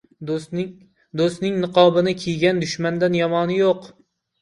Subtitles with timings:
[1.09, 3.91] •Do‘stning niqobini kiygan dushmandan yomoni yo‘q.